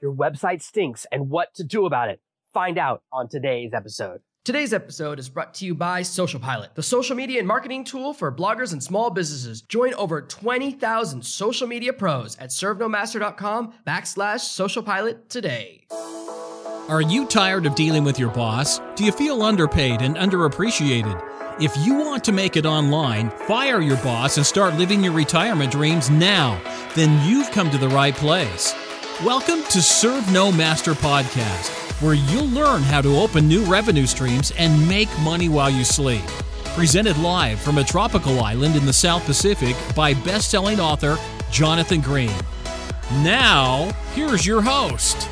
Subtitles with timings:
[0.00, 2.20] your website stinks and what to do about it.
[2.52, 4.20] Find out on today's episode.
[4.42, 8.14] Today's episode is brought to you by Social Pilot, the social media and marketing tool
[8.14, 9.60] for bloggers and small businesses.
[9.60, 15.86] Join over 20,000 social media pros at servenomaster.com backslash social pilot today.
[16.88, 18.80] Are you tired of dealing with your boss?
[18.96, 21.22] Do you feel underpaid and underappreciated?
[21.60, 25.70] If you want to make it online, fire your boss and start living your retirement
[25.70, 26.58] dreams now,
[26.94, 28.74] then you've come to the right place.
[29.24, 31.68] Welcome to Serve No Master Podcast,
[32.00, 36.24] where you'll learn how to open new revenue streams and make money while you sleep.
[36.74, 41.18] Presented live from a tropical island in the South Pacific by best selling author
[41.50, 42.32] Jonathan Green.
[43.16, 45.28] Now, here's your host.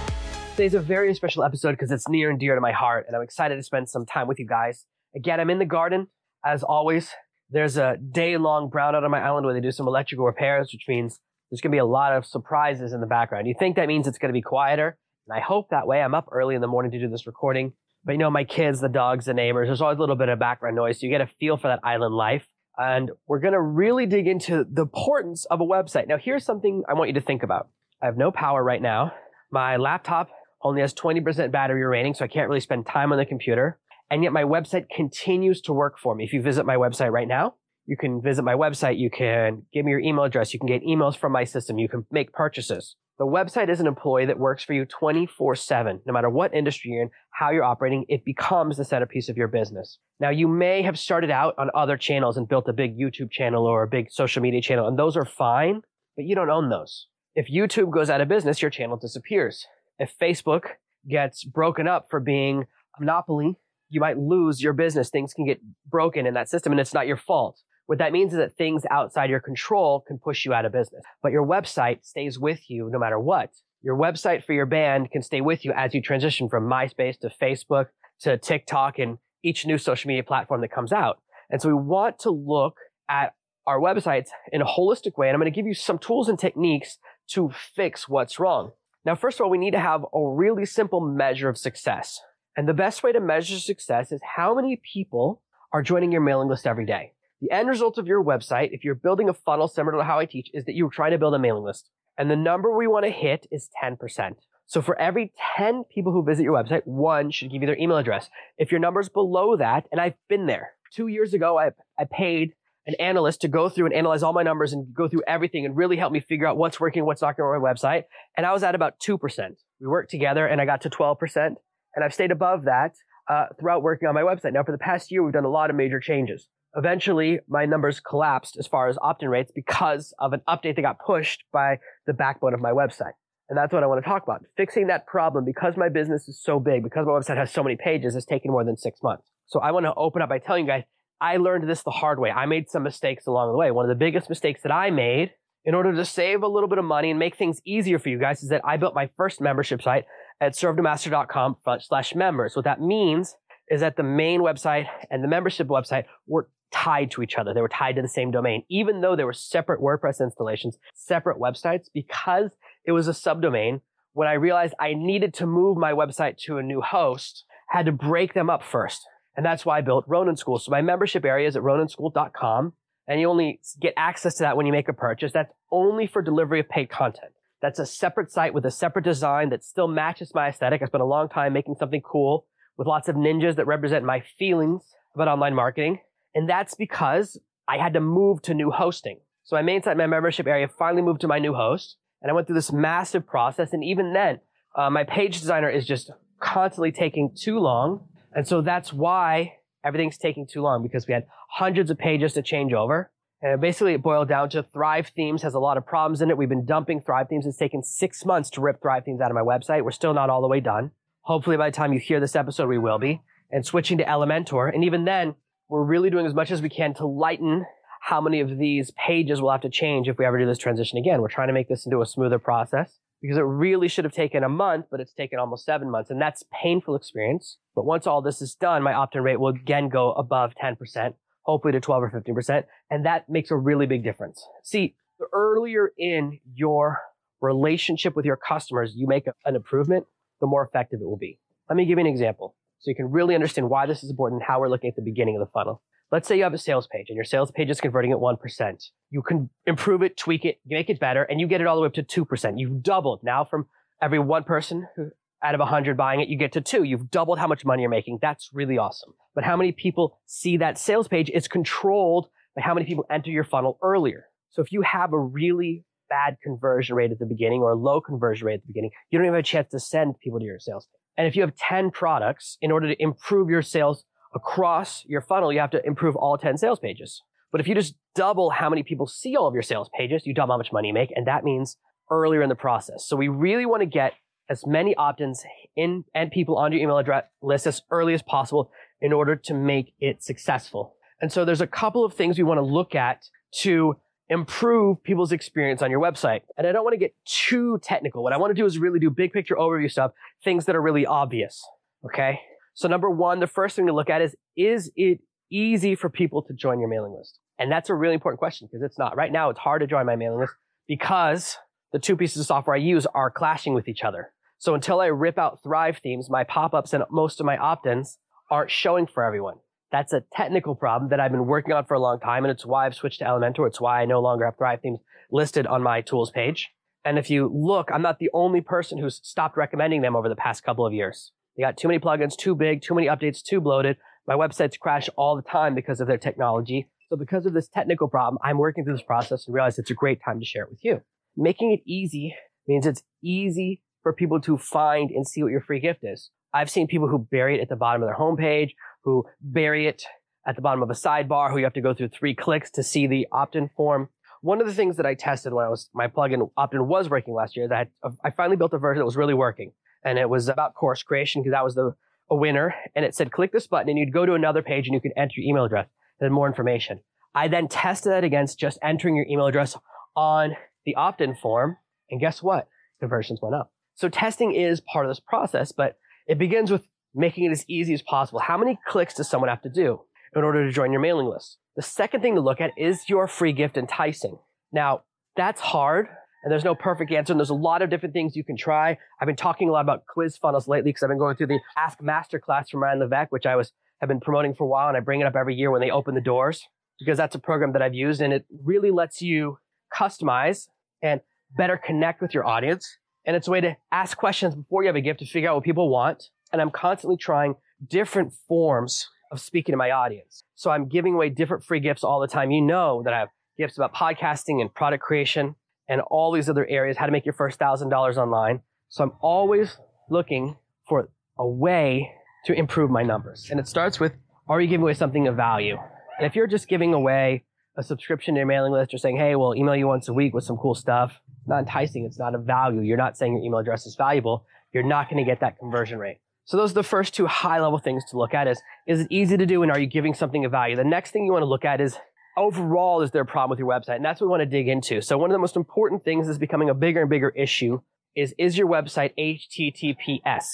[0.51, 3.23] Today's a very special episode because it's near and dear to my heart, and I'm
[3.23, 4.84] excited to spend some time with you guys.
[5.16, 6.09] Again, I'm in the garden,
[6.45, 7.10] as always.
[7.48, 10.84] There's a day long brownout on my island where they do some electrical repairs, which
[10.87, 11.20] means
[11.51, 13.47] there's going to be a lot of surprises in the background.
[13.47, 16.02] You think that means it's going to be quieter, and I hope that way.
[16.02, 17.73] I'm up early in the morning to do this recording,
[18.05, 20.38] but you know, my kids, the dogs, the neighbors, there's always a little bit of
[20.38, 22.46] background noise, so you get a feel for that island life.
[22.76, 26.07] And we're going to really dig into the importance of a website.
[26.07, 27.69] Now, here's something I want you to think about.
[28.01, 29.13] I have no power right now.
[29.51, 30.29] My laptop
[30.63, 33.79] only has 20% battery remaining, so I can't really spend time on the computer.
[34.10, 36.24] And yet my website continues to work for me.
[36.24, 37.54] If you visit my website right now,
[37.89, 38.99] you can visit my website.
[38.99, 40.53] You can give me your email address.
[40.53, 41.79] You can get emails from my system.
[41.79, 42.95] You can make purchases.
[43.19, 46.01] The website is an employee that works for you 24 7.
[46.05, 49.49] No matter what industry you're in, how you're operating, it becomes the centerpiece of your
[49.49, 49.99] business.
[50.21, 53.65] Now, you may have started out on other channels and built a big YouTube channel
[53.65, 55.81] or a big social media channel, and those are fine,
[56.15, 57.07] but you don't own those.
[57.35, 59.66] If YouTube goes out of business, your channel disappears.
[59.99, 60.65] If Facebook
[61.09, 62.66] gets broken up for being
[62.99, 63.57] a monopoly,
[63.89, 65.09] you might lose your business.
[65.09, 67.62] Things can get broken in that system, and it's not your fault.
[67.89, 71.03] What that means is that things outside your control can push you out of business,
[71.22, 73.49] but your website stays with you no matter what.
[73.81, 77.31] Your website for your band can stay with you as you transition from MySpace to
[77.31, 77.87] Facebook
[78.21, 81.22] to TikTok and each new social media platform that comes out.
[81.49, 82.77] And so we want to look
[83.09, 83.32] at
[83.66, 85.28] our websites in a holistic way.
[85.28, 86.98] And I'm going to give you some tools and techniques
[87.28, 88.72] to fix what's wrong.
[89.06, 92.21] Now, first of all, we need to have a really simple measure of success.
[92.54, 95.41] And the best way to measure success is how many people
[95.72, 97.12] are joining your mailing list every day.
[97.41, 100.25] The end result of your website, if you're building a funnel similar to how I
[100.25, 101.88] teach, is that you're trying to build a mailing list.
[102.16, 104.34] And the number we want to hit is 10%.
[104.66, 107.97] So for every 10 people who visit your website, one should give you their email
[107.97, 108.28] address.
[108.59, 110.72] If your number's below that, and I've been there.
[110.93, 112.54] Two years ago, I, I paid
[112.87, 115.77] an analyst to go through and analyze all my numbers and go through everything and
[115.77, 118.04] really help me figure out what's working, what's not going on my website.
[118.37, 119.50] And I was at about 2%.
[119.81, 121.54] We worked together and I got to 12%.
[121.94, 122.94] And I've stayed above that
[123.28, 124.54] uh, throughout working on my website.
[124.54, 126.48] Now, for the past year, we've done a lot of major changes.
[126.78, 131.00] Eventually, my numbers collapsed as far as opt-in rates because of an update that got
[131.05, 133.15] pushed by the backbone of my website.
[133.49, 134.44] And that's what I want to talk about.
[134.56, 137.75] Fixing that problem because my business is so big, because my website has so many
[137.75, 139.25] pages, has taken more than six months.
[139.47, 140.84] So I want to open up by telling you guys,
[141.21, 142.31] I learned this the hard way.
[142.31, 143.72] I made some mistakes along the way.
[143.72, 145.33] One of the biggest mistakes that I made
[145.65, 148.21] in order to save a little bit of money and make things easier for you
[148.21, 150.05] guys is that I built my first membership site
[150.41, 152.55] at servenomaster.com slash members.
[152.55, 153.34] What that means
[153.69, 157.54] is that the main website and the membership website were tied to each other.
[157.54, 161.38] They were tied to the same domain, even though they were separate WordPress installations, separate
[161.38, 162.50] websites, because
[162.84, 163.80] it was a subdomain.
[164.12, 167.92] When I realized I needed to move my website to a new host, had to
[167.92, 169.02] break them up first.
[169.36, 170.58] And that's why I built Ronin School.
[170.58, 172.72] So my membership area is at roninschool.com.
[173.06, 175.32] And you only get access to that when you make a purchase.
[175.32, 177.32] That's only for delivery of paid content.
[177.62, 180.82] That's a separate site with a separate design that still matches my aesthetic.
[180.82, 182.46] I spent a long time making something cool
[182.76, 184.82] with lots of ninjas that represent my feelings
[185.14, 186.00] about online marketing.
[186.34, 189.21] And that's because I had to move to new hosting.
[189.44, 191.97] So my main site, my membership area finally moved to my new host.
[192.21, 193.72] And I went through this massive process.
[193.72, 194.41] And even then,
[194.77, 198.06] uh, my page designer is just constantly taking too long.
[198.33, 202.43] And so that's why everything's taking too long because we had hundreds of pages to
[202.43, 203.10] change over.
[203.41, 206.37] And basically it boiled down to Thrive Themes has a lot of problems in it.
[206.37, 207.47] We've been dumping Thrive Themes.
[207.47, 209.84] It's taken six months to rip Thrive Themes out of my website.
[209.84, 210.91] We're still not all the way done.
[211.22, 213.22] Hopefully by the time you hear this episode, we will be.
[213.51, 214.74] And switching to Elementor.
[214.74, 215.36] And even then,
[215.68, 217.66] we're really doing as much as we can to lighten
[218.00, 220.98] how many of these pages we'll have to change if we ever do this transition
[220.98, 221.20] again.
[221.20, 224.44] We're trying to make this into a smoother process because it really should have taken
[224.44, 226.10] a month, but it's taken almost seven months.
[226.10, 227.59] And that's painful experience.
[227.74, 231.72] But once all this is done, my opt-in rate will again go above 10%, hopefully
[231.72, 232.64] to 12 or 15%.
[232.91, 234.42] And that makes a really big difference.
[234.62, 237.00] See, the earlier in your
[237.41, 240.06] relationship with your customers you make an improvement,
[240.41, 241.38] the more effective it will be.
[241.68, 244.42] Let me give you an example so you can really understand why this is important
[244.42, 245.83] and how we're looking at the beginning of the funnel.
[246.10, 248.84] Let's say you have a sales page and your sales page is converting at 1%.
[249.10, 251.83] You can improve it, tweak it, make it better, and you get it all the
[251.83, 252.54] way up to 2%.
[252.57, 253.66] You've doubled now from
[254.01, 255.10] every one person who
[255.42, 256.83] out of 100 buying it, you get to two.
[256.83, 258.19] You've doubled how much money you're making.
[258.21, 259.13] That's really awesome.
[259.35, 263.31] But how many people see that sales page is controlled by how many people enter
[263.31, 264.25] your funnel earlier.
[264.51, 268.01] So if you have a really bad conversion rate at the beginning or a low
[268.01, 270.45] conversion rate at the beginning, you don't even have a chance to send people to
[270.45, 270.98] your sales page.
[271.19, 274.05] And if you have 10 products, in order to improve your sales
[274.35, 277.23] across your funnel, you have to improve all 10 sales pages.
[277.50, 280.32] But if you just double how many people see all of your sales pages, you
[280.32, 281.12] double how much money you make.
[281.15, 281.76] And that means
[282.11, 283.06] earlier in the process.
[283.06, 284.12] So we really want to get
[284.49, 285.44] as many opt-ins
[285.76, 289.55] in and people on your email address list as early as possible in order to
[289.55, 290.94] make it successful.
[291.21, 293.25] And so there's a couple of things we want to look at
[293.61, 293.97] to
[294.29, 296.41] improve people's experience on your website.
[296.57, 298.23] And I don't want to get too technical.
[298.23, 300.13] What I want to do is really do big picture overview stuff,
[300.45, 301.63] things that are really obvious.
[302.05, 302.41] Okay.
[302.75, 305.21] So number one, the first thing to look at is, is it
[305.51, 307.39] easy for people to join your mailing list?
[307.59, 309.17] And that's a really important question because it's not.
[309.17, 310.53] Right now, it's hard to join my mailing list
[310.87, 311.57] because
[311.93, 314.33] the two pieces of software I use are clashing with each other.
[314.59, 318.19] So until I rip out Thrive themes, my pop-ups and most of my opt-ins
[318.51, 319.57] aren't showing for everyone.
[319.90, 322.67] That's a technical problem that I've been working on for a long time, and it's
[322.67, 323.67] why I've switched to Elementor.
[323.67, 325.00] It's why I no longer have Thrive themes
[325.31, 326.69] listed on my tools page.
[327.05, 330.37] And if you look, I'm not the only person who's stopped recommending them over the
[330.37, 331.32] past couple of years.
[331.56, 333.96] They got too many plugins, too big, too many updates, too bloated.
[334.26, 336.88] My websites crash all the time because of their technology.
[337.08, 339.94] So because of this technical problem, I'm working through this process and realize it's a
[339.94, 341.00] great time to share it with you.
[341.37, 342.37] Making it easy
[342.67, 346.31] means it's easy for people to find and see what your free gift is.
[346.52, 348.73] I've seen people who bury it at the bottom of their homepage,
[349.09, 350.05] who bury it
[350.47, 352.83] at the bottom of a sidebar, who you have to go through three clicks to
[352.83, 354.11] see the opt-in form.
[354.43, 357.35] One of the things that I tested when I was my plugin opt-in was working
[357.35, 359.73] last year, that I uh, finally built a version that was really working,
[360.05, 361.95] and it was about course creation because that was the
[362.31, 364.95] a winner, and it said click this button, and you'd go to another page, and
[364.95, 365.89] you could enter your email address
[366.21, 367.01] and more information.
[367.35, 369.77] I then tested that against just entering your email address
[370.15, 371.79] on the opt-in form,
[372.11, 372.69] and guess what?
[373.01, 373.73] Conversions went up.
[373.95, 375.97] So testing is part of this process, but
[376.27, 376.83] it begins with
[377.19, 378.38] making it as easy as possible.
[378.38, 380.00] How many clicks does someone have to do
[380.35, 381.59] in order to join your mailing list?
[381.76, 384.38] The second thing to look at is your free gift enticing.
[384.73, 385.03] Now,
[385.37, 386.09] that's hard
[386.43, 387.32] and there's no perfect answer.
[387.32, 388.97] And there's a lot of different things you can try.
[389.20, 391.61] I've been talking a lot about quiz funnels lately because I've been going through the
[391.76, 394.97] Ask Masterclass from Ryan Levesque, which I was have been promoting for a while, and
[394.97, 396.69] I bring it up every year when they open the doors
[397.00, 399.59] because that's a program that I've used, and it really lets you
[399.93, 400.69] customize
[401.03, 401.21] and
[401.56, 402.99] better connect with your audience
[403.29, 405.56] and it's a way to ask questions before you have a gift to figure out
[405.56, 406.31] what people want.
[406.53, 407.56] And I'm constantly trying
[407.87, 410.45] different forms of speaking to my audience.
[410.55, 412.50] So I'm giving away different free gifts all the time.
[412.50, 415.55] You know that I have gifts about podcasting and product creation
[415.89, 418.61] and all these other areas, how to make your first thousand dollars online.
[418.89, 419.77] So I'm always
[420.11, 420.56] looking
[420.89, 421.09] for
[421.39, 422.12] a way
[422.47, 423.49] to improve my numbers.
[423.50, 424.12] And it starts with,
[424.49, 425.77] are you giving away something of value?
[426.19, 427.45] And if you're just giving away
[427.77, 430.35] a subscription to your mailing list or saying, hey, we'll email you once a week
[430.35, 431.21] with some cool stuff.
[431.39, 432.05] It's not enticing.
[432.05, 432.81] It's not of value.
[432.81, 434.45] You're not saying your email address is valuable.
[434.73, 436.19] You're not going to get that conversion rate.
[436.49, 439.09] So those are the first two high level things to look at is, is it
[439.11, 440.77] easy to do and are you giving something of value?
[440.77, 441.99] The next thing you want to look at is
[442.39, 443.97] overall, is there a problem with your website?
[443.97, 445.03] And that's what we want to dig into.
[445.03, 447.83] So one of the most important things that's becoming a bigger and bigger issue
[448.17, 450.45] is, is your website HTTPS?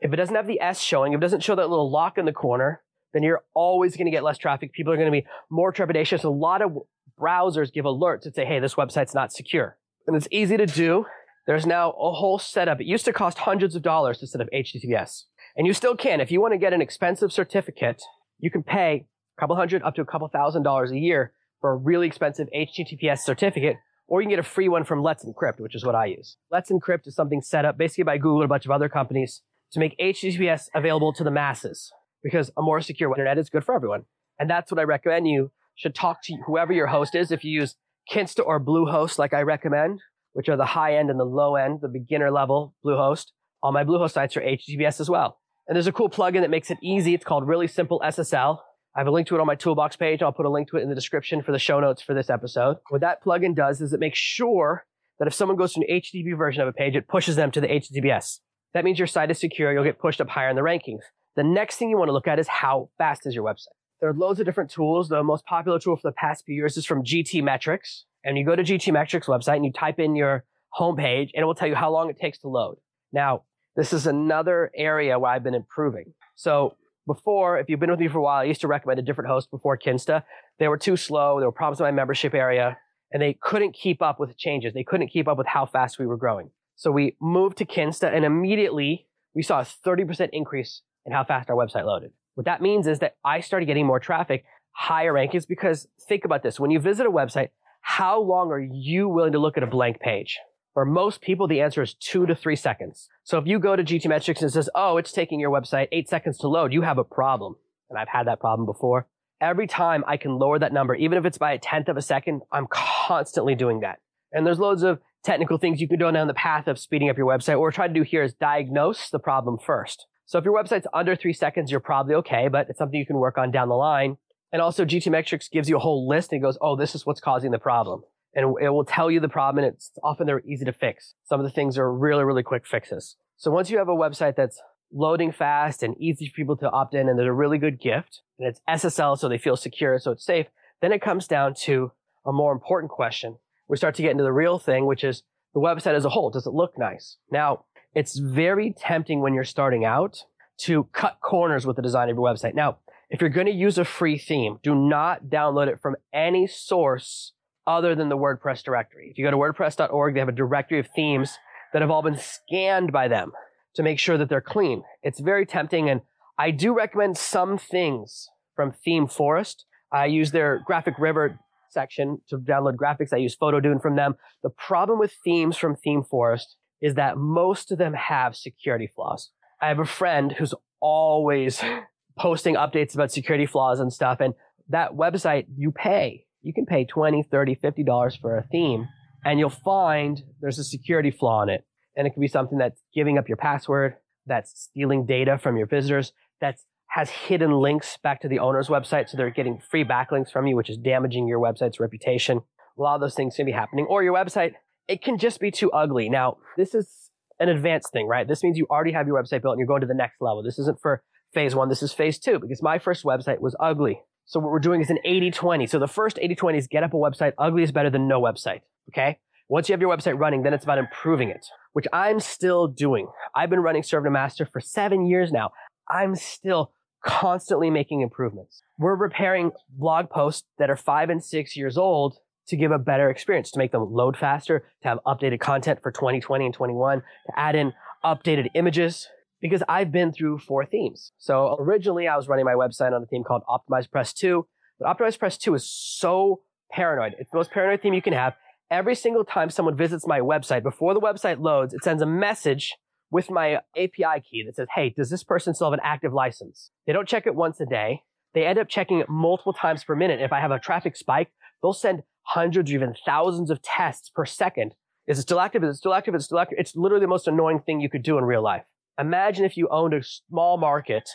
[0.00, 2.24] If it doesn't have the S showing, if it doesn't show that little lock in
[2.24, 4.72] the corner, then you're always going to get less traffic.
[4.72, 6.24] People are going to be more trepidatious.
[6.24, 6.78] A lot of
[7.16, 9.76] browsers give alerts that say, hey, this website's not secure.
[10.08, 11.06] And it's easy to do.
[11.46, 12.80] There's now a whole setup.
[12.80, 15.24] It used to cost hundreds of dollars to set up HTTPS.
[15.56, 16.20] And you still can.
[16.20, 18.02] If you want to get an expensive certificate,
[18.38, 19.06] you can pay
[19.36, 22.48] a couple hundred up to a couple thousand dollars a year for a really expensive
[22.54, 23.76] HTTPS certificate,
[24.08, 26.36] or you can get a free one from Let's Encrypt, which is what I use.
[26.50, 29.42] Let's Encrypt is something set up basically by Google and a bunch of other companies
[29.72, 31.92] to make HTTPS available to the masses
[32.22, 34.04] because a more secure internet is good for everyone.
[34.38, 37.30] And that's what I recommend you should talk to whoever your host is.
[37.30, 37.76] If you use
[38.10, 40.00] Kinsta or Bluehost, like I recommend,
[40.32, 43.26] which are the high end and the low end, the beginner level Bluehost,
[43.62, 45.38] all my Bluehost sites are HTTPS as well.
[45.66, 47.14] And there's a cool plugin that makes it easy.
[47.14, 48.58] It's called Really Simple SSL.
[48.96, 50.22] I have a link to it on my toolbox page.
[50.22, 52.30] I'll put a link to it in the description for the show notes for this
[52.30, 52.76] episode.
[52.90, 54.86] What that plugin does is it makes sure
[55.18, 57.60] that if someone goes to an HTTP version of a page, it pushes them to
[57.60, 58.40] the HTTPS.
[58.72, 59.72] That means your site is secure.
[59.72, 61.02] You'll get pushed up higher in the rankings.
[61.36, 63.74] The next thing you want to look at is how fast is your website.
[64.00, 65.08] There are loads of different tools.
[65.08, 68.02] The most popular tool for the past few years is from GTmetrix.
[68.24, 70.44] And you go to GTmetrix website and you type in your
[70.78, 72.76] homepage and it will tell you how long it takes to load.
[73.12, 73.42] Now,
[73.76, 76.14] this is another area where I've been improving.
[76.36, 76.76] So
[77.06, 79.28] before, if you've been with me for a while, I used to recommend a different
[79.28, 80.24] host before Kinsta.
[80.58, 81.38] They were too slow.
[81.38, 82.78] There were problems in my membership area
[83.12, 84.74] and they couldn't keep up with changes.
[84.74, 86.50] They couldn't keep up with how fast we were growing.
[86.76, 91.50] So we moved to Kinsta and immediately we saw a 30% increase in how fast
[91.50, 92.12] our website loaded.
[92.34, 96.42] What that means is that I started getting more traffic, higher rankings, because think about
[96.42, 96.58] this.
[96.58, 97.50] When you visit a website,
[97.80, 100.38] how long are you willing to look at a blank page?
[100.74, 103.08] For most people, the answer is two to three seconds.
[103.22, 106.08] So if you go to GTmetrix and it says, oh, it's taking your website eight
[106.08, 107.54] seconds to load, you have a problem.
[107.88, 109.06] And I've had that problem before.
[109.40, 112.02] Every time I can lower that number, even if it's by a tenth of a
[112.02, 114.00] second, I'm constantly doing that.
[114.32, 117.16] And there's loads of technical things you can do down the path of speeding up
[117.16, 117.52] your website.
[117.52, 120.06] What we're trying to do here is diagnose the problem first.
[120.26, 123.18] So if your website's under three seconds, you're probably okay, but it's something you can
[123.18, 124.16] work on down the line.
[124.52, 127.52] And also GTmetrix gives you a whole list and goes, oh, this is what's causing
[127.52, 128.02] the problem.
[128.34, 131.14] And it will tell you the problem and it's often they're easy to fix.
[131.24, 133.16] Some of the things are really, really quick fixes.
[133.36, 134.60] So once you have a website that's
[134.92, 138.22] loading fast and easy for people to opt in and there's a really good gift
[138.38, 140.46] and it's SSL so they feel secure so it's safe,
[140.80, 141.92] then it comes down to
[142.26, 143.36] a more important question.
[143.68, 145.22] We start to get into the real thing, which is
[145.52, 146.30] the website as a whole.
[146.30, 147.16] Does it look nice?
[147.30, 147.64] Now,
[147.94, 150.24] it's very tempting when you're starting out
[150.58, 152.54] to cut corners with the design of your website.
[152.54, 152.78] Now,
[153.10, 157.32] if you're going to use a free theme, do not download it from any source
[157.66, 159.08] other than the WordPress directory.
[159.10, 161.38] If you go to wordpress.org, they have a directory of themes
[161.72, 163.32] that have all been scanned by them
[163.74, 164.82] to make sure that they're clean.
[165.02, 165.88] It's very tempting.
[165.90, 166.02] And
[166.38, 169.64] I do recommend some things from Theme Forest.
[169.92, 171.38] I use their Graphic River
[171.70, 173.12] section to download graphics.
[173.12, 174.14] I use Photodune from them.
[174.42, 179.30] The problem with themes from Theme Forest is that most of them have security flaws.
[179.60, 181.62] I have a friend who's always
[182.18, 184.20] posting updates about security flaws and stuff.
[184.20, 184.34] And
[184.68, 188.88] that website you pay, you can pay 20, 30, 50 dollars for a theme
[189.24, 191.64] and you'll find there's a security flaw in it.
[191.96, 193.96] And it could be something that's giving up your password,
[194.26, 196.56] that's stealing data from your visitors, that
[196.90, 199.08] has hidden links back to the owner's website.
[199.08, 202.42] So they're getting free backlinks from you, which is damaging your website's reputation.
[202.78, 203.86] A lot of those things can be happening.
[203.88, 204.52] Or your website,
[204.86, 206.08] it can just be too ugly.
[206.08, 207.10] Now, this is
[207.40, 208.28] an advanced thing, right?
[208.28, 210.42] This means you already have your website built and you're going to the next level.
[210.42, 211.68] This isn't for phase one.
[211.68, 214.02] This is phase two because my first website was ugly.
[214.26, 215.68] So what we're doing is an 80-20.
[215.68, 217.32] So the first 80-20 is get up a website.
[217.38, 218.60] Ugly is better than no website.
[218.90, 219.18] Okay.
[219.48, 223.08] Once you have your website running, then it's about improving it, which I'm still doing.
[223.34, 225.50] I've been running Serve No Master for seven years now.
[225.88, 226.72] I'm still
[227.04, 228.62] constantly making improvements.
[228.78, 232.16] We're repairing blog posts that are five and six years old
[232.48, 235.90] to give a better experience, to make them load faster, to have updated content for
[235.90, 237.72] 2020 and 21, to add in
[238.04, 239.08] updated images,
[239.44, 241.12] because I've been through four themes.
[241.18, 244.46] So originally I was running my website on a theme called Optimize Press 2,
[244.78, 246.40] but Optimize Press 2 is so
[246.72, 247.12] paranoid.
[247.18, 248.32] It's the most paranoid theme you can have.
[248.70, 252.74] Every single time someone visits my website, before the website loads, it sends a message
[253.10, 256.70] with my API key that says, Hey, does this person still have an active license?
[256.86, 258.00] They don't check it once a day.
[258.32, 260.22] They end up checking it multiple times per minute.
[260.22, 261.28] If I have a traffic spike,
[261.60, 264.74] they'll send hundreds or even thousands of tests per second.
[265.06, 265.62] Is it still active?
[265.62, 266.14] Is it still active?
[266.14, 266.56] Is it still active?
[266.58, 268.64] It's literally the most annoying thing you could do in real life.
[268.98, 271.08] Imagine if you owned a small market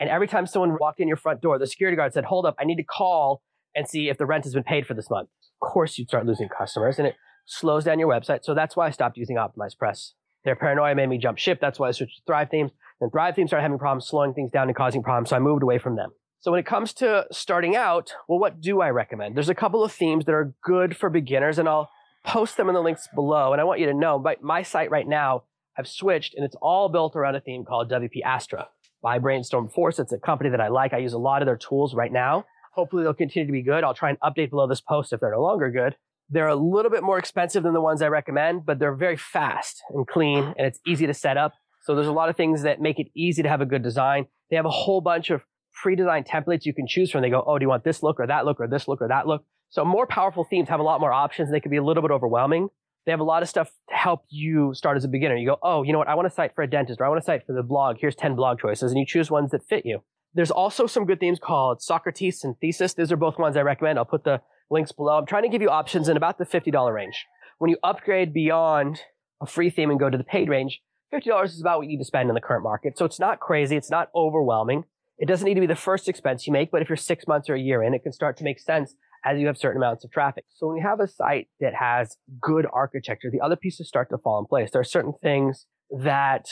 [0.00, 2.56] and every time someone walked in your front door, the security guard said, hold up,
[2.58, 3.42] I need to call
[3.74, 5.28] and see if the rent has been paid for this month.
[5.60, 7.16] Of course, you'd start losing customers and it
[7.46, 8.44] slows down your website.
[8.44, 10.14] So that's why I stopped using Optimize Press.
[10.44, 11.58] Their paranoia made me jump ship.
[11.60, 12.70] That's why I switched to Thrive Themes.
[13.00, 15.30] And Thrive Themes started having problems slowing things down and causing problems.
[15.30, 16.10] So I moved away from them.
[16.40, 19.36] So when it comes to starting out, well, what do I recommend?
[19.36, 21.90] There's a couple of themes that are good for beginners and I'll
[22.24, 23.52] post them in the links below.
[23.52, 25.44] And I want you to know, my, my site right now
[25.78, 28.68] I've switched and it's all built around a theme called WP Astra
[29.02, 29.98] by Brainstorm Force.
[29.98, 30.92] It's a company that I like.
[30.92, 32.46] I use a lot of their tools right now.
[32.74, 33.84] Hopefully they'll continue to be good.
[33.84, 35.96] I'll try and update below this post if they're no longer good.
[36.28, 39.82] They're a little bit more expensive than the ones I recommend, but they're very fast
[39.90, 41.52] and clean and it's easy to set up.
[41.84, 44.26] So there's a lot of things that make it easy to have a good design.
[44.50, 45.42] They have a whole bunch of
[45.82, 47.22] pre-designed templates you can choose from.
[47.22, 49.08] They go, oh, do you want this look or that look or this look or
[49.08, 49.44] that look?
[49.68, 51.50] So more powerful themes have a lot more options.
[51.50, 52.68] They can be a little bit overwhelming.
[53.06, 55.36] They have a lot of stuff to help you start as a beginner.
[55.36, 56.08] You go, oh, you know what?
[56.08, 57.98] I want a site for a dentist or I want a site for the blog.
[58.00, 60.00] Here's 10 blog choices and you choose ones that fit you.
[60.34, 62.94] There's also some good themes called Socrates and Thesis.
[62.94, 63.98] These are both ones I recommend.
[63.98, 65.16] I'll put the links below.
[65.16, 67.24] I'm trying to give you options in about the $50 range.
[67.58, 69.00] When you upgrade beyond
[69.40, 70.82] a free theme and go to the paid range,
[71.14, 72.98] $50 is about what you need to spend in the current market.
[72.98, 73.76] So it's not crazy.
[73.76, 74.84] It's not overwhelming.
[75.18, 77.48] It doesn't need to be the first expense you make, but if you're six months
[77.48, 78.94] or a year in, it can start to make sense
[79.24, 80.44] as you have certain amounts of traffic.
[80.50, 84.18] So when you have a site that has good architecture, the other pieces start to
[84.18, 84.70] fall in place.
[84.70, 86.46] There are certain things that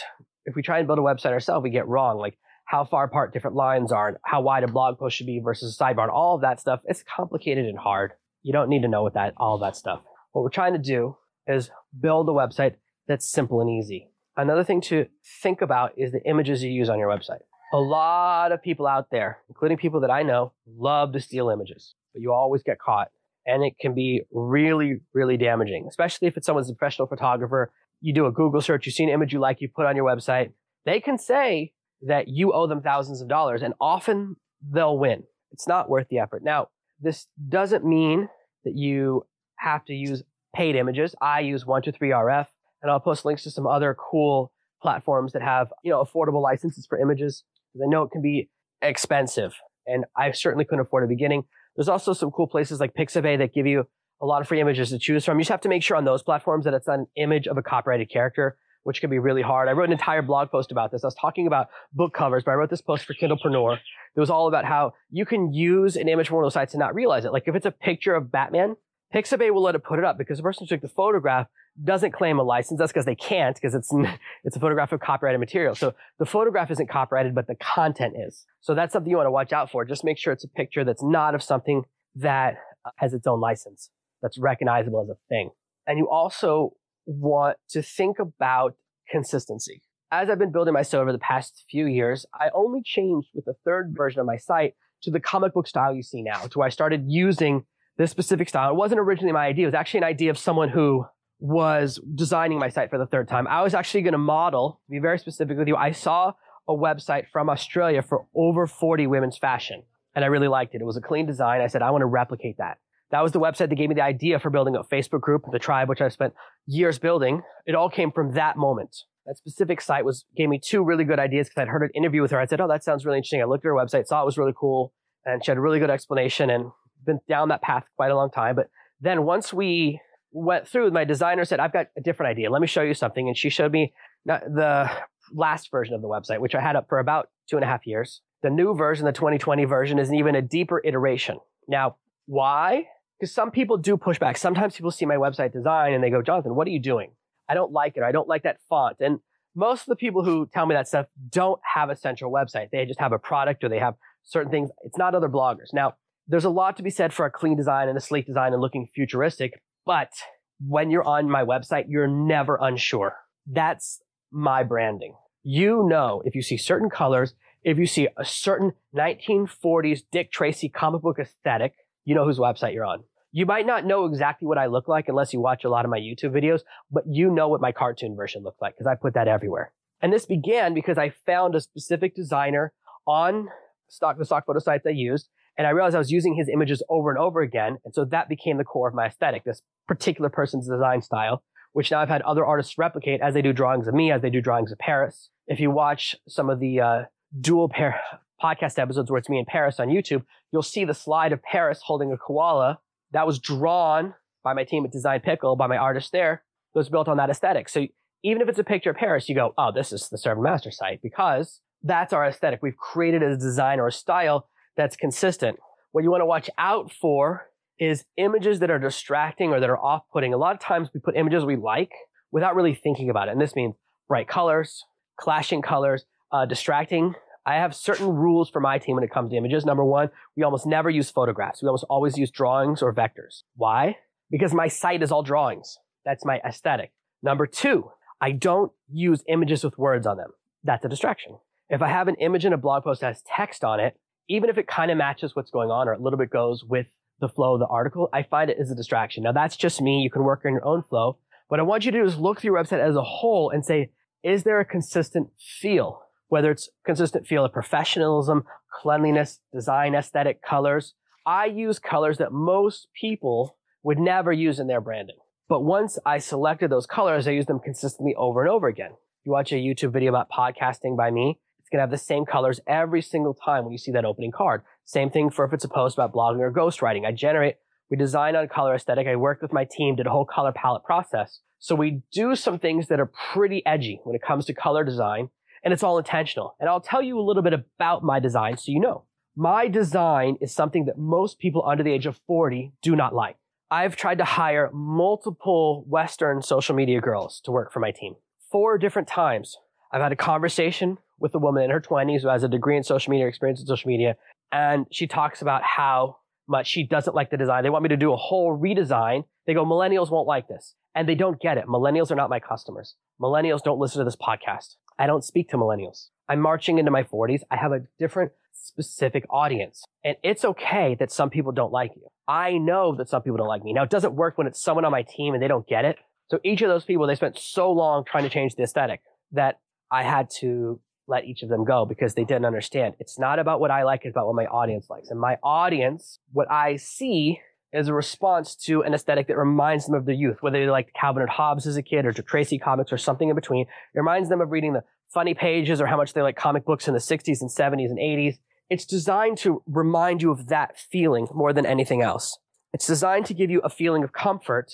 [0.47, 3.33] if we try and build a website ourselves, we get wrong, like how far apart
[3.33, 6.11] different lines are and how wide a blog post should be versus a sidebar and
[6.11, 6.81] all of that stuff.
[6.85, 8.13] It's complicated and hard.
[8.43, 10.01] You don't need to know what that, all that stuff.
[10.33, 11.17] What we're trying to do
[11.47, 14.11] is build a website that's simple and easy.
[14.37, 15.07] Another thing to
[15.43, 17.43] think about is the images you use on your website.
[17.75, 21.95] A lot of people out there, including people that I know, love to steal images
[22.15, 23.11] but you always get caught.
[23.45, 27.73] And it can be really, really damaging, especially if it's someone's a professional photographer.
[28.01, 30.07] You do a Google search, you see an image you like, you put on your
[30.07, 30.53] website.
[30.87, 35.25] They can say that you owe them thousands of dollars and often they'll win.
[35.53, 36.43] It's not worth the effort.
[36.43, 36.69] Now,
[37.01, 38.29] this doesn't mean
[38.65, 39.27] that you
[39.57, 40.23] have to use
[40.55, 41.15] paid images.
[41.21, 42.47] I use 123RF.
[42.81, 46.87] and I'll post links to some other cool platforms that have, you know, affordable licenses
[46.87, 47.45] for images.
[47.75, 48.49] Because I know it can be
[48.81, 49.55] expensive
[49.87, 51.45] and I certainly couldn't afford the beginning.
[51.77, 53.87] There's also some cool places like Pixabay that give you
[54.23, 55.39] a lot of free images to choose from.
[55.39, 57.63] You just have to make sure on those platforms that it's an image of a
[57.63, 59.69] copyrighted character, which can be really hard.
[59.69, 61.03] I wrote an entire blog post about this.
[61.05, 63.77] I was talking about book covers, but I wrote this post for Kindlepreneur.
[64.17, 66.75] It was all about how you can use an image from one of those sites
[66.75, 67.33] and not realize it.
[67.33, 68.77] Like if it's a picture of Batman,
[69.13, 71.49] Pixabay will let it put it up because the person who took the photograph
[71.83, 72.79] doesn't claim a license.
[72.79, 73.93] That's because they can't because it's,
[74.45, 75.75] it's a photograph of copyrighted material.
[75.75, 78.45] So the photograph isn't copyrighted, but the content is.
[78.61, 79.85] So that's something you want to watch out for.
[79.85, 81.83] Just make sure it's a picture that's not of something
[82.17, 82.55] that
[82.85, 83.91] uh, has its own license,
[84.23, 85.51] that's recognizable as a thing.
[85.87, 86.75] And you also
[87.07, 88.75] want to think about
[89.11, 89.83] consistency.
[90.11, 93.47] As I've been building my site over the past few years, I only changed with
[93.47, 96.59] the third version of my site to the comic book style you see now, to
[96.59, 97.65] where I started using
[97.97, 98.71] this specific style.
[98.71, 99.65] It wasn't originally my idea.
[99.65, 101.07] It was actually an idea of someone who
[101.39, 103.47] was designing my site for the third time.
[103.47, 105.77] I was actually going to model, to be very specific with you.
[105.77, 106.33] I saw
[106.69, 109.83] a website from Australia for over 40 women's fashion
[110.15, 110.81] and I really liked it.
[110.81, 111.61] It was a clean design.
[111.61, 112.79] I said, I want to replicate that.
[113.11, 115.59] That was the website that gave me the idea for building a Facebook group, the
[115.59, 116.35] tribe, which I spent
[116.67, 117.43] years building.
[117.67, 118.97] It all came from that moment.
[119.27, 122.23] That specific site was gave me two really good ideas because I'd heard an interview
[122.23, 122.41] with her.
[122.41, 124.37] I said, "Oh, that sounds really interesting." I looked at her website, saw it was
[124.37, 124.93] really cool,
[125.25, 126.51] and she had a really good explanation.
[126.51, 126.73] And
[127.05, 128.57] been down that path quite a long time.
[128.57, 128.69] But
[129.01, 130.01] then once we
[130.35, 132.51] went through, my designer said, I've got a different idea.
[132.51, 133.29] Let me show you something.
[133.29, 133.95] And she showed me
[134.27, 134.91] the
[135.33, 137.87] last version of the website, which I had up for about two and a half
[137.87, 138.21] years.
[138.43, 141.39] The new version, the 2020 version, is an even a deeper iteration.
[141.67, 142.89] Now, why?
[143.19, 144.37] Because some people do push back.
[144.37, 147.13] Sometimes people see my website design and they go, Jonathan, what are you doing?
[147.49, 148.03] I don't like it.
[148.03, 148.97] I don't like that font.
[149.01, 149.21] And
[149.55, 152.71] most of the people who tell me that stuff don't have a central website.
[152.73, 154.71] They just have a product or they have certain things.
[154.83, 155.73] It's not other bloggers.
[155.73, 155.95] Now,
[156.27, 158.61] there's a lot to be said for a clean design and a sleek design and
[158.61, 160.13] looking futuristic, but
[160.61, 163.17] when you're on my website, you're never unsure.
[163.47, 164.01] That's
[164.31, 165.15] my branding.
[165.43, 170.69] You know, if you see certain colors, if you see a certain 1940s Dick Tracy
[170.69, 173.05] comic book aesthetic, you know whose website you're on.
[173.33, 175.91] You might not know exactly what I look like unless you watch a lot of
[175.91, 179.15] my YouTube videos, but you know what my cartoon version looked like because I put
[179.15, 179.73] that everywhere.
[180.01, 182.73] And this began because I found a specific designer
[183.07, 183.49] on
[183.89, 186.83] stock, the stock photo sites I used and I realized I was using his images
[186.89, 187.79] over and over again.
[187.85, 191.91] And so that became the core of my aesthetic, this particular person's design style, which
[191.91, 194.41] now I've had other artists replicate as they do drawings of me, as they do
[194.41, 195.31] drawings of Paris.
[195.47, 197.03] If you watch some of the uh,
[197.41, 198.01] dual pair
[198.43, 201.81] podcast episodes where it's me and Paris on YouTube, you'll see the slide of Paris
[201.85, 202.79] holding a koala
[203.13, 206.43] that was drawn by my team at Design Pickle, by my artist there.
[206.75, 207.69] that was built on that aesthetic.
[207.69, 207.87] So
[208.25, 210.71] even if it's a picture of Paris, you go, oh, this is the Serve Master
[210.71, 212.61] site because that's our aesthetic.
[212.63, 215.59] We've created a design or a style that's consistent.
[215.93, 219.79] What you want to watch out for is images that are distracting or that are
[219.79, 220.33] off putting.
[220.33, 221.93] A lot of times we put images we like
[222.31, 223.33] without really thinking about it.
[223.33, 223.75] And this means
[224.09, 224.85] bright colors,
[225.17, 227.15] clashing colors, uh, distracting.
[227.47, 229.65] I have certain rules for my team when it comes to images.
[229.65, 231.63] Number one, we almost never use photographs.
[231.63, 233.43] We almost always use drawings or vectors.
[233.57, 233.97] Why?
[234.31, 235.79] Because my site is all drawings.
[236.05, 236.93] That's my aesthetic.
[237.23, 240.31] Number two, I don't use images with words on them.
[240.63, 241.39] That's a distraction.
[241.69, 244.51] If I have an image in a blog post that has text on it, even
[244.51, 246.87] if it kind of matches what's going on or a little bit goes with
[247.21, 249.23] the flow of the article, I find it is a distraction.
[249.23, 250.01] Now that's just me.
[250.01, 251.19] You can work in your own flow.
[251.49, 253.65] What I want you to do is look through your website as a whole and
[253.65, 253.91] say,
[254.23, 256.01] is there a consistent feel?
[256.29, 260.95] Whether it's consistent feel of professionalism, cleanliness, design, aesthetic, colors.
[261.27, 265.17] I use colors that most people would never use in their branding.
[265.49, 268.93] But once I selected those colors, I use them consistently over and over again.
[268.93, 271.39] If you watch a YouTube video about podcasting by me,
[271.71, 274.63] going to have the same colors every single time when you see that opening card.
[274.85, 277.07] Same thing for if it's a post about blogging or ghostwriting.
[277.07, 277.57] I generate,
[277.91, 279.07] we design on color aesthetic.
[279.07, 281.41] I worked with my team, did a whole color palette process.
[281.59, 285.31] So we do some things that are pretty edgy when it comes to color design,
[285.63, 286.57] and it's all intentional.
[286.61, 289.05] And I'll tell you a little bit about my design so you know.
[289.37, 293.37] My design is something that most people under the age of 40 do not like.
[293.71, 298.15] I've tried to hire multiple Western social media girls to work for my team.
[298.53, 299.57] Four different times.
[299.91, 302.83] I've had a conversation with a woman in her 20s who has a degree in
[302.83, 304.17] social media, experience in social media,
[304.53, 306.17] and she talks about how
[306.49, 307.63] much she doesn't like the design.
[307.63, 309.25] They want me to do a whole redesign.
[309.47, 310.75] They go, millennials won't like this.
[310.95, 311.67] And they don't get it.
[311.67, 312.95] Millennials are not my customers.
[313.21, 314.77] Millennials don't listen to this podcast.
[314.99, 316.09] I don't speak to millennials.
[316.29, 317.41] I'm marching into my 40s.
[317.51, 319.83] I have a different specific audience.
[320.05, 322.07] And it's okay that some people don't like you.
[322.29, 323.73] I know that some people don't like me.
[323.73, 325.97] Now, it doesn't work when it's someone on my team and they don't get it.
[326.31, 329.01] So each of those people, they spent so long trying to change the aesthetic
[329.33, 329.59] that
[329.91, 332.95] I had to let each of them go because they didn't understand.
[332.99, 335.11] It's not about what I like, it's about what my audience likes.
[335.11, 337.41] And my audience, what I see
[337.73, 340.95] is a response to an aesthetic that reminds them of their youth, whether they liked
[340.95, 343.63] Calvin and Hobbes as a kid or Dick Tracy comics or something in between.
[343.63, 346.87] It reminds them of reading the funny pages or how much they like comic books
[346.87, 348.39] in the 60s and 70s and 80s.
[348.71, 352.39] It's designed to remind you of that feeling more than anything else.
[352.73, 354.73] It's designed to give you a feeling of comfort,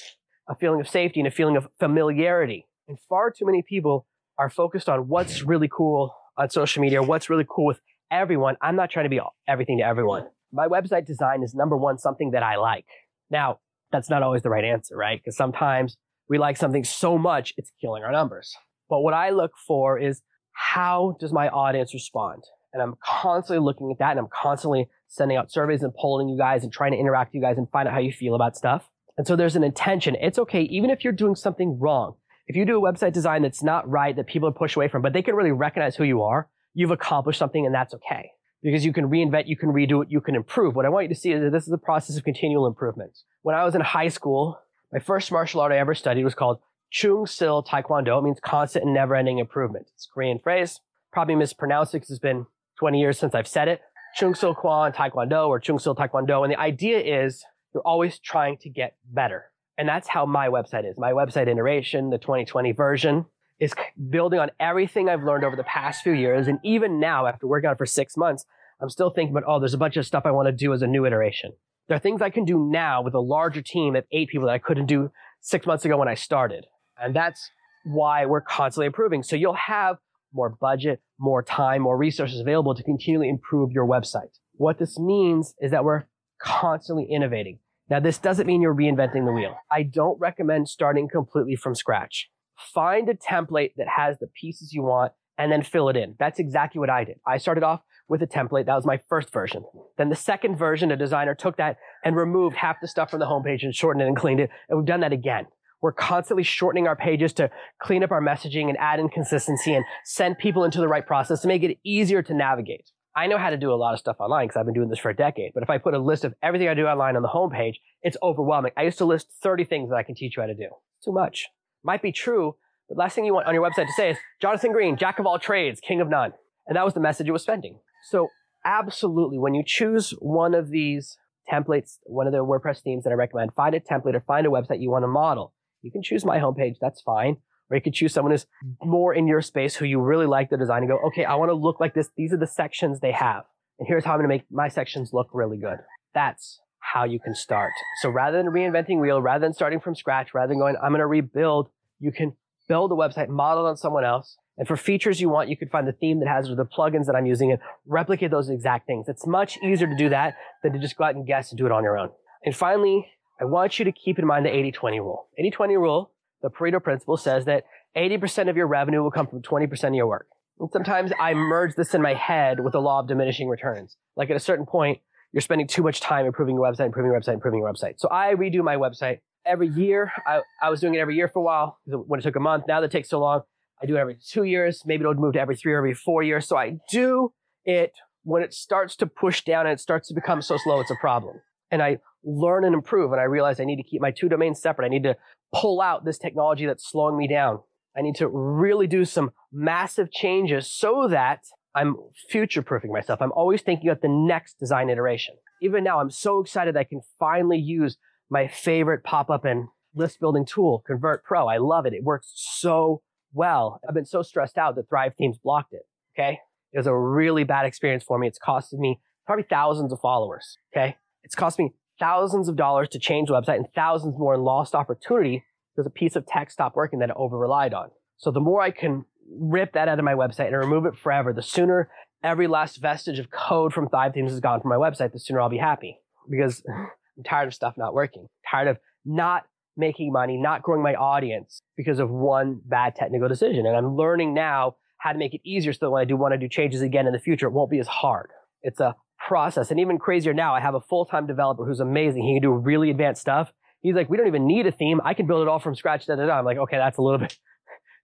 [0.48, 2.66] a feeling of safety, and a feeling of familiarity.
[2.86, 4.06] And far too many people
[4.38, 8.57] are focused on what's really cool on social media, what's really cool with everyone.
[8.62, 10.24] I'm not trying to be everything to everyone.
[10.53, 12.87] My website design is number one, something that I like.
[13.31, 13.59] Now,
[13.92, 15.20] that's not always the right answer, right?
[15.22, 15.98] Because sometimes
[16.29, 18.57] we like something so much, it's killing our numbers.
[18.88, 20.22] But what I look for is
[20.53, 22.42] how does my audience respond?
[22.72, 26.38] And I'm constantly looking at that and I'm constantly sending out surveys and polling you
[26.38, 28.57] guys and trying to interact with you guys and find out how you feel about
[28.57, 28.88] stuff.
[29.18, 30.16] And so there's an intention.
[30.20, 32.14] It's okay, even if you're doing something wrong.
[32.50, 35.02] If you do a website design that's not right, that people are pushed away from,
[35.02, 38.32] but they can really recognize who you are, you've accomplished something and that's okay.
[38.60, 40.74] Because you can reinvent, you can redo it, you can improve.
[40.74, 43.18] What I want you to see is that this is a process of continual improvement.
[43.42, 44.58] When I was in high school,
[44.92, 46.58] my first martial art I ever studied was called
[46.90, 48.18] Chung Sil Taekwondo.
[48.18, 49.86] It means constant and never ending improvement.
[49.94, 50.80] It's a Korean phrase.
[51.12, 52.46] Probably mispronounced it because it's been
[52.80, 53.80] 20 years since I've said it.
[54.16, 56.42] Chung Sil Kwan Taekwondo or Chung Sil Taekwondo.
[56.42, 59.49] And the idea is you're always trying to get better.
[59.80, 60.98] And that's how my website is.
[60.98, 63.24] My website iteration, the 2020 version,
[63.58, 63.72] is
[64.10, 66.48] building on everything I've learned over the past few years.
[66.48, 68.44] And even now, after working on it for six months,
[68.82, 70.82] I'm still thinking about, oh, there's a bunch of stuff I want to do as
[70.82, 71.52] a new iteration.
[71.88, 74.52] There are things I can do now with a larger team of eight people that
[74.52, 76.66] I couldn't do six months ago when I started.
[77.00, 77.50] And that's
[77.86, 79.22] why we're constantly improving.
[79.22, 79.96] So you'll have
[80.34, 84.38] more budget, more time, more resources available to continually improve your website.
[84.56, 86.04] What this means is that we're
[86.38, 87.60] constantly innovating.
[87.90, 89.57] Now, this doesn't mean you're reinventing the wheel.
[89.70, 92.31] I don't recommend starting completely from scratch.
[92.57, 96.14] Find a template that has the pieces you want and then fill it in.
[96.18, 97.18] That's exactly what I did.
[97.26, 98.66] I started off with a template.
[98.66, 99.64] That was my first version.
[99.98, 103.26] Then the second version, a designer took that and removed half the stuff from the
[103.26, 104.50] homepage and shortened it and cleaned it.
[104.68, 105.46] And we've done that again.
[105.83, 107.50] We're constantly shortening our pages to
[107.81, 111.40] clean up our messaging and add in consistency and send people into the right process
[111.40, 112.92] to make it easier to navigate.
[113.14, 114.99] I know how to do a lot of stuff online because I've been doing this
[114.99, 115.53] for a decade.
[115.53, 118.16] But if I put a list of everything I do online on the homepage, it's
[118.23, 118.73] overwhelming.
[118.77, 120.68] I used to list 30 things that I can teach you how to do.
[121.05, 121.49] too much.
[121.83, 122.57] Might be true,
[122.88, 125.27] but last thing you want on your website to say is Jonathan Green, jack of
[125.27, 126.33] all trades, king of none.
[126.66, 127.79] And that was the message it was sending.
[128.11, 128.29] So
[128.64, 131.16] absolutely, when you choose one of these
[131.51, 134.51] templates, one of the WordPress themes that I recommend, find a template or find a
[134.51, 135.55] website you want to model.
[135.83, 136.77] You can choose my homepage.
[136.81, 137.38] That's fine.
[137.70, 138.46] Or you could choose someone who's
[138.83, 141.50] more in your space who you really like the design and go, okay, I want
[141.50, 142.09] to look like this.
[142.16, 143.44] These are the sections they have.
[143.78, 145.78] And here's how I'm going to make my sections look really good.
[146.12, 147.72] That's how you can start.
[148.02, 151.00] So rather than reinventing wheel, rather than starting from scratch, rather than going, I'm going
[151.00, 152.35] to rebuild, you can
[152.68, 154.37] build a website modeled on someone else.
[154.59, 157.06] And for features you want, you could find the theme that has or the plugins
[157.06, 159.09] that I'm using and replicate those exact things.
[159.09, 161.64] It's much easier to do that than to just go out and guess and do
[161.66, 162.11] it on your own.
[162.44, 163.06] And finally,
[163.40, 165.28] I want you to keep in mind the 80-20 rule.
[165.42, 166.11] 80-20 rule,
[166.42, 167.64] the Pareto principle says that
[167.96, 170.26] 80% of your revenue will come from 20% of your work.
[170.59, 173.96] And sometimes I merge this in my head with the law of diminishing returns.
[174.16, 175.00] Like at a certain point,
[175.33, 177.94] you're spending too much time improving your website, improving your website, improving your website.
[177.98, 180.12] So I redo my website every year.
[180.26, 182.64] I, I was doing it every year for a while when it took a month.
[182.68, 183.42] Now that it takes so long,
[183.83, 184.83] I do it every two years.
[184.85, 186.46] Maybe it'll move to every three or every four years.
[186.46, 187.33] So I do
[187.64, 187.92] it
[188.24, 190.96] when it starts to push down and it starts to become so slow, it's a
[190.96, 191.40] problem.
[191.70, 193.12] And I learn and improve.
[193.12, 194.85] And I realize I need to keep my two domains separate.
[194.85, 195.16] I need to
[195.54, 197.60] pull out this technology that's slowing me down.
[197.96, 201.40] I need to really do some massive changes so that
[201.74, 201.96] I'm
[202.28, 203.20] future proofing myself.
[203.20, 205.34] I'm always thinking about the next design iteration.
[205.62, 207.96] Even now, I'm so excited I can finally use
[208.30, 211.46] my favorite pop up and list building tool, Convert Pro.
[211.48, 211.92] I love it.
[211.92, 213.80] It works so well.
[213.88, 215.82] I've been so stressed out that Thrive Themes blocked it.
[216.14, 216.38] Okay.
[216.72, 218.28] It was a really bad experience for me.
[218.28, 220.56] It's costed me probably thousands of followers.
[220.74, 220.96] Okay.
[221.24, 224.74] It's cost me thousands of dollars to change the website and thousands more in lost
[224.74, 225.44] opportunity
[225.76, 227.90] because a piece of tech stopped working that I over relied on.
[228.16, 231.32] So the more I can rip that out of my website and remove it forever,
[231.32, 231.90] the sooner
[232.24, 235.40] every last vestige of code from Thrive Themes is gone from my website, the sooner
[235.40, 239.44] I'll be happy because I'm tired of stuff not working, tired of not
[239.76, 243.66] making money, not growing my audience because of one bad technical decision.
[243.66, 246.32] And I'm learning now how to make it easier so that when I do want
[246.32, 248.30] to do changes again in the future, it won't be as hard.
[248.62, 248.94] It's a
[249.26, 249.70] process.
[249.70, 252.22] And even crazier now, I have a full-time developer who's amazing.
[252.24, 253.52] He can do really advanced stuff.
[253.80, 255.00] He's like, we don't even need a theme.
[255.04, 256.06] I can build it all from scratch.
[256.06, 256.38] Da, da, da.
[256.38, 257.38] I'm like, okay, that's a little bit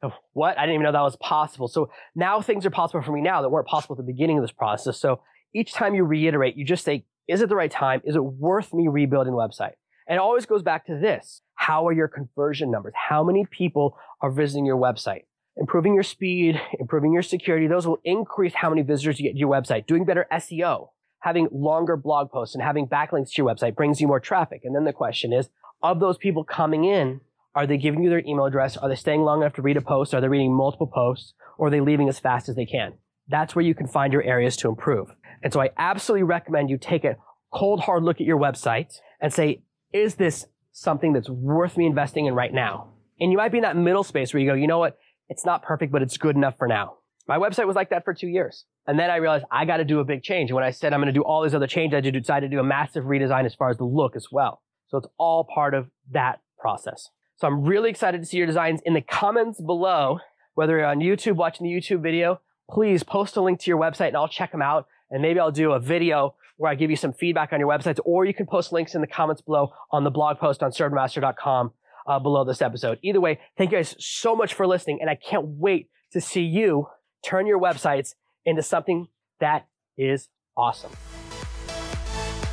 [0.33, 0.59] what?
[0.59, 1.69] I didn't even know that was possible.
[1.69, 4.45] So now things are possible for me now that weren't possible at the beginning of
[4.45, 4.99] this process.
[4.99, 5.21] So
[5.55, 8.03] each time you reiterate, you just say, is it the right time?
[8.05, 9.73] Is it worth me rebuilding the website?
[10.09, 11.43] And it always goes back to this.
[11.55, 12.95] How are your conversion numbers?
[13.09, 15.23] How many people are visiting your website?
[15.57, 19.39] Improving your speed, improving your security, those will increase how many visitors you get to
[19.39, 19.87] your website.
[19.87, 20.91] Doing better SEO.
[21.27, 24.61] Having longer blog posts and having backlinks to your website brings you more traffic.
[24.63, 25.49] And then the question is,
[25.83, 27.21] of those people coming in,
[27.53, 28.77] are they giving you their email address?
[28.77, 30.15] Are they staying long enough to read a post?
[30.15, 31.35] Are they reading multiple posts?
[31.59, 32.93] Or are they leaving as fast as they can?
[33.27, 35.09] That's where you can find your areas to improve.
[35.43, 37.17] And so I absolutely recommend you take a
[37.53, 42.27] cold, hard look at your website and say, is this something that's worth me investing
[42.27, 42.93] in right now?
[43.19, 44.97] And you might be in that middle space where you go, you know what?
[45.29, 46.99] It's not perfect, but it's good enough for now.
[47.27, 48.65] My website was like that for two years.
[48.87, 50.51] And then I realized I got to do a big change.
[50.51, 52.57] And when I said I'm going to do all these other changes, I decided to
[52.57, 54.63] do a massive redesign as far as the look as well.
[54.89, 57.11] So it's all part of that process.
[57.37, 60.21] So I'm really excited to see your designs in the comments below.
[60.55, 64.09] Whether you're on YouTube watching the YouTube video, please post a link to your website
[64.09, 64.87] and I'll check them out.
[65.11, 67.99] And maybe I'll do a video where I give you some feedback on your websites,
[68.05, 71.73] or you can post links in the comments below on the blog post on servenomaster.com
[72.07, 72.99] uh, below this episode.
[73.03, 76.43] Either way, thank you guys so much for listening, and I can't wait to see
[76.43, 76.89] you
[77.23, 78.15] turn your websites
[78.47, 79.09] into something
[79.41, 79.67] that
[79.99, 80.93] is awesome.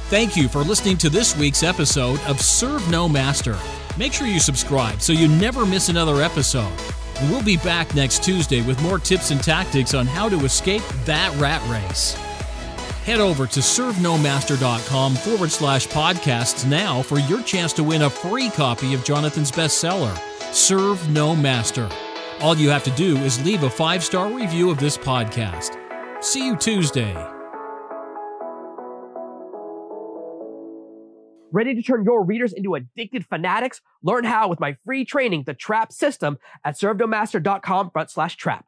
[0.10, 3.58] Thank you for listening to this week's episode of Serve No Master.
[3.98, 6.72] Make sure you subscribe so you never miss another episode.
[7.30, 11.36] We'll be back next Tuesday with more tips and tactics on how to escape that
[11.38, 12.14] rat race.
[13.06, 18.50] Head over to servenomaster.com forward slash podcasts now for your chance to win a free
[18.50, 20.16] copy of Jonathan's bestseller,
[20.54, 21.90] Serve No Master.
[22.42, 25.83] All you have to do is leave a five star review of this podcast.
[26.24, 27.14] See you Tuesday.
[31.52, 33.82] Ready to turn your readers into addicted fanatics?
[34.02, 38.66] Learn how with my free training, The Trap System, at servenomaster.com front slash trap.